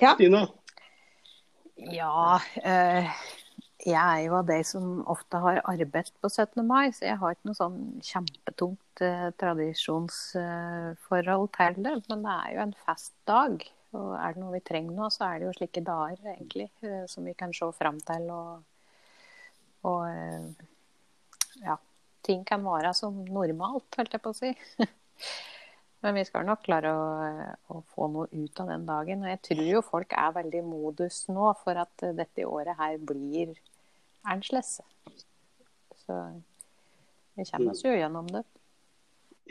[0.00, 0.14] Ja.
[0.14, 0.46] Stina?
[1.90, 3.08] Ja, eh,
[3.82, 6.62] jeg er jo av de som ofte har arbeid på 17.
[6.66, 11.94] mai, så jeg har ikke noe sånn kjempetungt eh, tradisjonsforhold eh, til det.
[12.12, 13.54] Men det er jo en festdag.
[13.98, 17.04] Og er det noe vi trenger nå, så er det jo slike dager egentlig eh,
[17.10, 18.24] som vi kan se fram til.
[18.30, 18.50] Og,
[19.90, 20.46] og eh,
[21.64, 21.76] ja,
[22.22, 24.50] ting kan være som normalt, holdt jeg på å si.
[26.02, 26.98] Men vi skal nok klare å,
[27.70, 29.22] å, få noe ut av den dagen.
[29.26, 32.94] Og jeg tror jo folk er veldig i modus nå for at dette året her
[33.10, 33.48] blir
[34.28, 34.82] Ernst
[36.06, 36.18] Så
[37.34, 38.44] vi kommer oss jo gjennom det.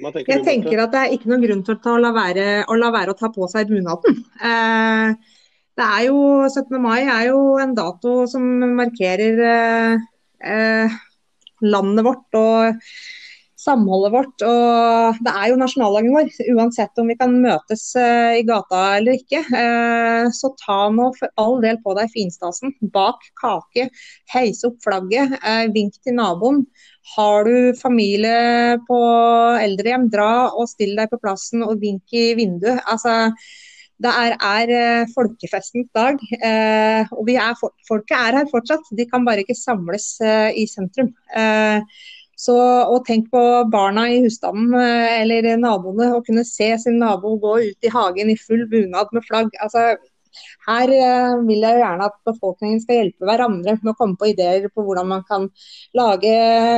[0.02, 3.14] Jeg tenker at det er ikke noen grunn til å la være å, la være
[3.14, 4.22] å ta på seg bunaden.
[4.42, 5.38] Eh,
[5.78, 6.78] det er jo, 17.
[6.82, 8.46] mai er jo en dato som
[8.78, 10.10] markerer eh,
[10.42, 11.00] eh
[11.62, 12.82] landet vårt og
[13.62, 14.44] samholdet vårt.
[14.48, 19.20] Og det er jo nasjonaldagen vår, uansett om vi kan møtes uh, i gata eller
[19.20, 19.44] ikke.
[19.48, 22.76] Uh, så ta nå for all del på deg finstasen.
[22.94, 23.90] Bak kake,
[24.34, 26.64] heise opp flagget, uh, vink til naboen.
[27.16, 29.02] Har du familie på
[29.60, 32.84] eldrehjem, dra og still deg på plassen og vink i vinduet.
[32.90, 33.34] Altså,
[34.02, 37.54] det er, er folkefestens dag, eh, og er,
[37.88, 38.90] folket er her fortsatt.
[38.98, 41.12] De kan bare ikke samles eh, i sentrum.
[41.38, 41.84] Eh,
[42.42, 42.56] så,
[42.90, 47.58] og tenk på barna i husstanden eh, eller naboene, å kunne se sin nabo gå
[47.68, 49.52] ut i hagen i full bunad med flagg.
[49.62, 49.92] Altså,
[50.66, 54.66] her eh, vil jeg gjerne at befolkningen skal hjelpe hverandre med å komme på ideer
[54.74, 55.50] på hvordan man kan
[55.98, 56.34] lage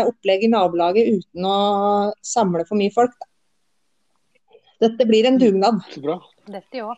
[0.10, 1.58] opplegg i nabolaget uten å
[2.34, 3.16] samle for mye folk.
[4.84, 5.80] Dette blir en dugnad.
[5.94, 6.18] Så bra.
[6.52, 6.98] Dette òg.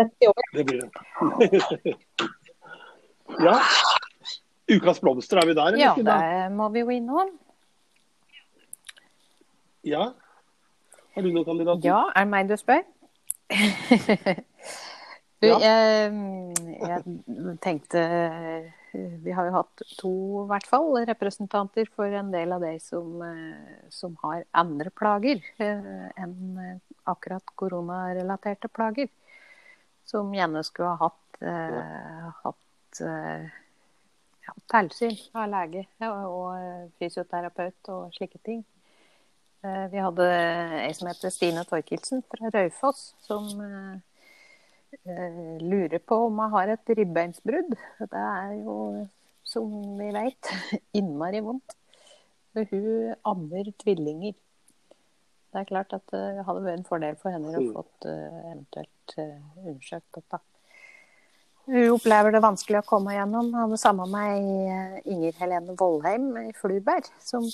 [0.00, 0.46] Dette òg.
[0.56, 1.94] Det blir det.
[3.46, 3.60] ja.
[4.64, 5.76] Ukas blomster, er vi der?
[5.76, 7.32] Ja, det må vi jo innom.
[9.84, 10.12] Ja.
[11.14, 11.84] Har du noen kandidater?
[11.84, 12.80] Ja, er det meg du spør?
[15.44, 15.58] du, ja.
[15.60, 16.14] jeg,
[16.80, 17.02] jeg,
[17.62, 18.04] tenkte
[18.96, 23.20] Vi har jo hatt to, i hvert fall, representanter for en del av de som,
[23.92, 29.12] som har andre plager eh, enn akkurat koronarelaterte plager.
[30.08, 31.44] Som gjerne skulle ha hatt,
[32.40, 33.04] hatt
[34.44, 38.62] ja, tilsyn av lege og eh, fysioterapeut og slike ting.
[39.64, 40.28] Eh, vi hadde
[40.82, 46.94] ei som heter Stine Torkelsen fra Raufoss, som eh, lurer på om hun har et
[47.00, 47.74] ribbeinsbrudd.
[48.04, 48.78] Det er jo
[49.44, 50.52] som vi vet.
[50.98, 51.76] Innmari vondt.
[52.54, 54.36] Hun ammer tvillinger.
[55.54, 58.38] Det er klart at det hadde vært en fordel for henne å få fått uh,
[58.50, 60.40] eventuelt undersøkt dette.
[61.64, 63.46] Hun opplever det vanskelig å komme gjennom.
[63.56, 67.46] Han det sammen med eh, Inger Helene Vollheim i Fluberg, som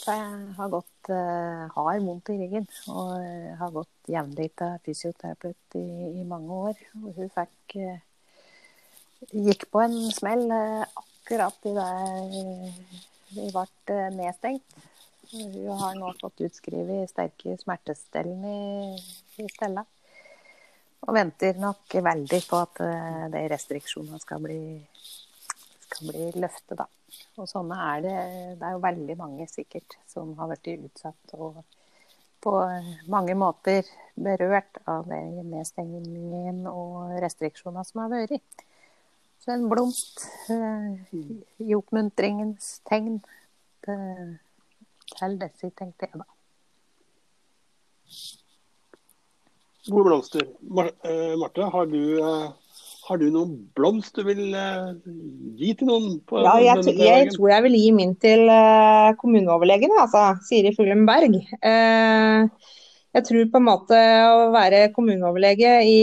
[0.57, 5.85] har, gått, eh, har vondt i ryggen og eh, har gått jevnlig til fysioterapeut i,
[6.18, 6.83] i mange år.
[7.05, 7.77] Og hun fikk
[9.31, 11.88] gikk på en smell akkurat i det
[13.31, 14.83] vi ble nedstengt.
[15.31, 19.87] Hun har nå fått utskrevet sterke smertestillende i, i stedet.
[21.06, 24.60] Og venter nok veldig på at eh, de restriksjonene skal bli,
[25.86, 26.86] skal bli løftet, da.
[27.40, 28.16] Og sånne er det.
[28.60, 31.62] Det er jo veldig mange sikkert som har blitt utsatt og
[32.40, 32.52] på
[33.12, 33.84] mange måter
[34.16, 38.64] berørt av den nedstengningen og restriksjonene som har vært.
[39.40, 41.16] Så en blomst eh,
[41.64, 43.20] i oppmuntringens tegn
[43.84, 46.28] til disse, tenkte jeg da.
[49.90, 50.46] Gode blomster.
[50.70, 52.48] Mar eh, Marte, har du, eh,
[53.09, 54.90] har du noen blomst du vil eh,
[55.59, 56.18] gi til noen?
[56.26, 58.44] På Ja, jeg, tr- jeg tror jeg vil gi min til
[59.20, 61.37] kommuneoverlegen, altså Siri Fuglem Berg.
[61.61, 62.48] Eh,
[63.18, 64.00] jeg tror på en måte
[64.31, 66.00] å være kommuneoverlege i,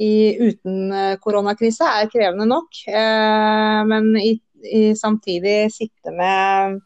[0.00, 2.84] i uten koronakrise er krevende nok.
[2.88, 6.80] Eh, men i, i samtidig sitte med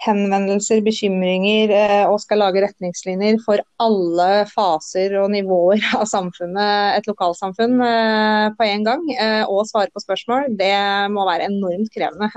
[0.00, 7.08] henvendelser, bekymringer eh, og skal lage retningslinjer for alle faser og nivåer av samfunnet, et
[7.10, 10.72] lokalsamfunn, eh, på en gang, eh, og svare på spørsmål, det
[11.12, 12.30] må være enormt krevende.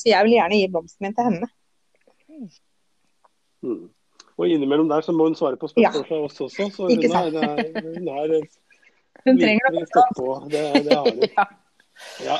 [0.00, 1.50] Så jeg vil gjerne gi blomsten min til henne.
[3.66, 3.84] Mm.
[4.36, 7.30] Og innimellom der så må hun svare på spørsmål fra oss også, så hun er,
[7.96, 8.34] hun er,
[9.26, 10.34] Hun trenger litt stått på.
[10.50, 11.22] Det, det har hun.
[11.36, 11.46] Ja.
[12.20, 12.36] Ja.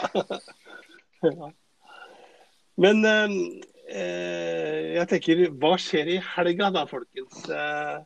[1.24, 1.46] ja.
[2.76, 3.00] Men
[3.86, 7.44] jeg tenker, hva skjer i helga da, folkens?
[7.52, 7.98] Eh,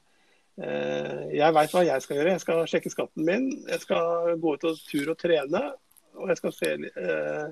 [0.60, 2.34] eh, jeg veit hva jeg skal gjøre.
[2.34, 3.46] Jeg skal sjekke skatten min.
[3.70, 5.62] Jeg skal gå ut og tur og trene.
[6.20, 7.46] Og jeg skal se eh,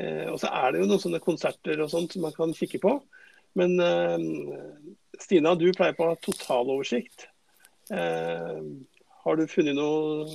[0.00, 2.82] eh, Og så er det jo noen sånne konserter og sånt som man kan kikke
[2.82, 2.96] på.
[3.56, 4.26] Men eh,
[5.22, 7.28] Stina, du pleier på å ha totaloversikt.
[7.94, 8.62] Eh,
[9.26, 10.26] har du funnet noe,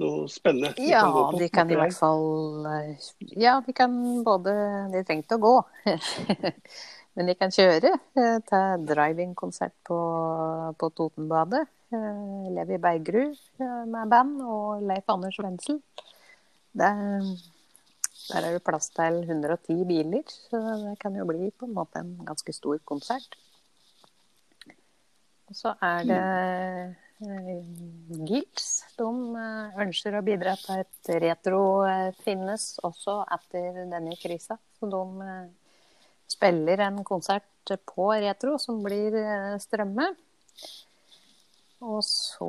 [0.00, 0.72] noe spennende?
[0.76, 1.38] vi Ja, kan gå på?
[1.42, 3.92] de kan i hvert fall eh, Ja, de kan
[4.24, 4.54] både
[4.92, 5.54] De trengte å gå.
[7.14, 9.98] Men de kan kjøre Ta til driving-konsert på,
[10.80, 11.66] på Totenbadet.
[11.92, 15.82] Eh, Levi Bergerud eh, med band og Leif Anders Wendsel.
[16.72, 17.34] Der
[18.32, 22.14] er det plass til 110 biler, så det kan jo bli på en måte en
[22.24, 23.36] ganske stor konsert.
[25.50, 26.22] Og så er det
[27.26, 27.62] eh,
[28.26, 28.68] Gils.
[28.98, 29.08] De
[29.38, 34.58] eh, ønsker å bidra til at retro eh, finnes også etter denne krisa.
[34.78, 35.26] Så de
[36.32, 39.14] spiller en konsert på retro som blir
[39.62, 40.08] strømme.
[41.82, 42.48] Og så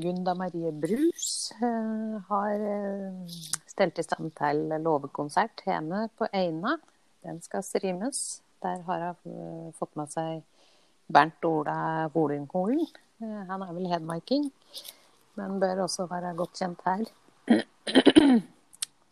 [0.00, 2.64] Gunda Marie Brus har
[3.68, 6.76] stelt i stand til låvekonsert hjemme på Eina.
[7.24, 8.40] Den skal streames.
[8.62, 10.44] Der har hun fått med seg
[11.10, 12.86] Bernt Ola Volungholen.
[13.20, 14.50] Eh, han er vel hedmarking,
[15.36, 17.06] men bør også være godt kjent her.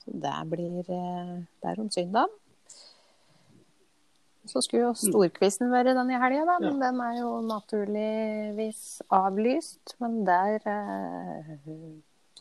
[0.02, 2.28] Så det blir eh, Det er om søndag.
[4.48, 9.92] Så skulle jo storquizen være denne helga, da, men den er jo naturligvis avlyst.
[10.00, 11.50] Men der eh,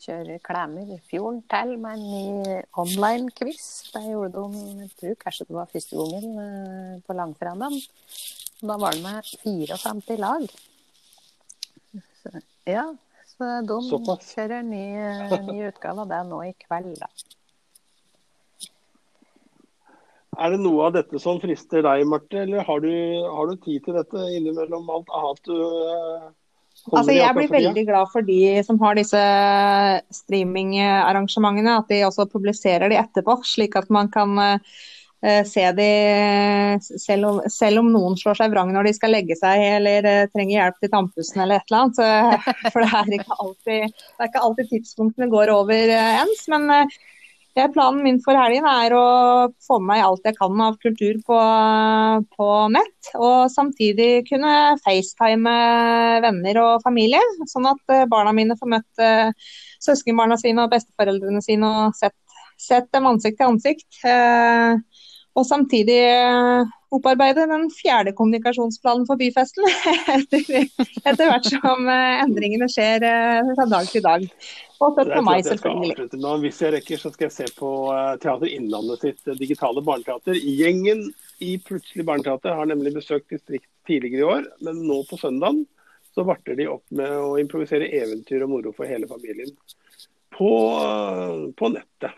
[0.06, 3.91] kjører Klæmer Fjorden til med en ny online-quiz.
[3.91, 7.75] Der gjorde de jeg tror kanskje det var første gangen eh, på langfredagen.
[8.63, 10.47] Da var det med 54 lag.
[12.21, 12.33] Så,
[12.69, 12.86] ja,
[13.33, 14.31] så de Såpass.
[14.36, 14.86] kjører ny,
[15.51, 17.10] ny utgave av det nå i kveld, da.
[20.38, 22.91] Er det noe av dette som frister deg, Marte, eller har du,
[23.33, 26.27] har du tid til dette innimellom alt annet du eh,
[26.88, 29.21] Altså, jeg blir veldig glad for de som har disse
[30.13, 34.77] streamingarrangementene, at de også publiserer de etterpå, slik at man kan eh,
[35.49, 35.88] se de
[37.01, 40.30] selv om, selv om noen slår seg vrang når de skal legge seg eller eh,
[40.30, 42.71] trenger hjelp til tannpussen eller et eller annet.
[42.73, 46.44] For det er ikke alltid, er ikke alltid tidspunktene går over eh, ens.
[46.54, 46.98] Men eh,
[47.73, 49.06] planen min for helgen er å
[49.65, 51.39] få med meg alt jeg kan av kultur på,
[52.37, 53.12] på nett.
[53.17, 55.56] Og samtidig kunne facetime
[56.25, 59.33] venner og familie, sånn at eh, barna mine får møtt eh,
[59.81, 62.17] søskenbarna sine og besteforeldrene sine og sett,
[62.62, 63.89] sett dem ansikt til ansikt.
[65.38, 69.67] Og samtidig eh, opparbeide den fjerde kommunikasjonsplanen for byfesten.
[70.15, 70.65] etter,
[71.04, 74.25] etter hvert som eh, endringene skjer eh, fra dag til dag.
[74.81, 76.10] Og støtt på meg, selvfølgelig.
[76.42, 77.71] Hvis jeg rekker, så skal jeg se på
[78.21, 80.38] Teater Innlandet sitt digitale barneteater.
[80.38, 81.08] Gjengen
[81.42, 85.65] i Plutselig barneteater har nemlig besøkt distrikt tidligere i år, men nå på søndagen
[86.17, 89.52] så varter de opp med å improvisere eventyr og moro for hele familien
[90.33, 90.54] på,
[91.58, 92.13] på nettet.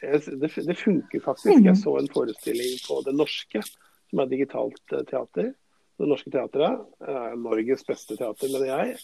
[0.00, 1.64] Det, det, funker faktisk.
[1.64, 3.62] Jeg så en forestilling på Det Norske,
[4.10, 5.52] som er digitalt eh, teater.
[6.00, 8.94] Det Norske Teatret er Norges beste teater, mener jeg.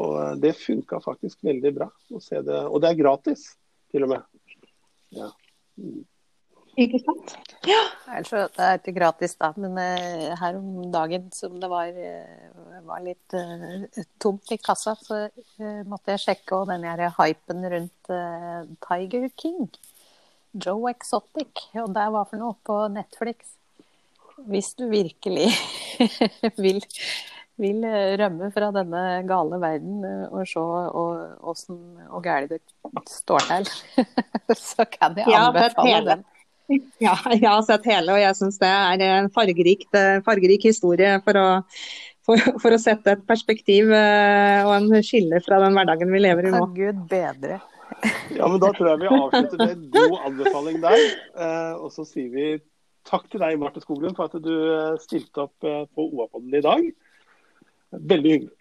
[0.00, 2.62] Og eh, det funka faktisk veldig bra å se det.
[2.64, 3.50] Og det er gratis,
[3.92, 4.54] til og med.
[5.16, 5.28] Ja.
[5.76, 6.06] Mm.
[6.78, 7.34] Ikke sant?
[7.66, 7.80] Ja.
[8.14, 12.76] Altså, det er ikke gratis, da, men uh, her om dagen som det var, uh,
[12.86, 15.24] var litt uh, tomt i kassa, så
[15.90, 18.12] måtte jeg sjekke og den her hypen rundt
[18.86, 19.66] Tiger King.
[20.54, 23.54] Joe Exotic, og det var for noe på Netflix.
[24.48, 25.48] Hvis du virkelig
[26.64, 26.80] vil,
[27.58, 27.86] vil,
[28.20, 32.62] rømme fra denne gale verden og se åssen og gæli det
[33.10, 33.70] står til,
[34.70, 36.26] så kan jeg anbefale den.
[37.00, 39.86] Ja, jeg har sett hele, og jeg syns det er en fargerik,
[40.26, 41.46] fargerik historie for å,
[42.28, 46.50] for, for å, sette et perspektiv eh, og en skille fra den hverdagen vi lever
[46.50, 46.60] i nå.
[46.76, 47.56] Gud bedre.
[48.36, 51.00] Ja, men Da tror jeg vi avslutter med en god anbefaling der.
[51.38, 52.46] Eh, og så sier vi
[53.08, 56.64] takk til deg, Marte Skoglund, for at du eh, stilte opp eh, på OA-podden i
[56.64, 56.86] dag.
[58.12, 58.54] Veldig hyggelig.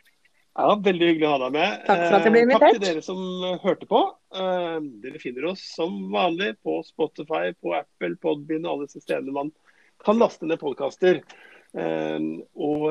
[0.58, 1.74] Ja, Veldig hyggelig å ha deg med.
[1.86, 2.64] Takk for at jeg ble invitert.
[2.64, 3.20] Takk til dere som
[3.62, 4.00] hørte på.
[5.04, 9.52] Dere finner oss som vanlig på Spotify, på Apple, Podbean og alle disse stedene man
[10.02, 11.22] kan laste ned podkaster.
[11.78, 12.88] Og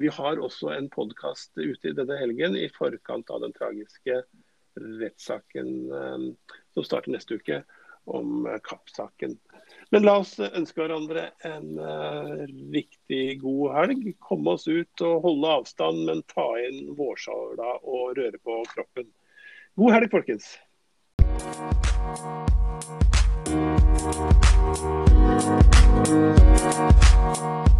[0.00, 4.22] vi har også en podkast ute i denne helgen i forkant av den tragiske
[4.76, 6.18] rettssaken eh,
[6.74, 7.62] som starter neste uke,
[8.04, 9.38] om eh, Kapp-saken.
[9.90, 11.78] Men la oss ønske hverandre en
[12.74, 14.08] riktig god helg.
[14.22, 19.10] Komme oss ut og holde avstand, men ta inn vårsola og røre på kroppen.
[19.78, 20.54] God helg, folkens.
[27.36, 27.76] Thank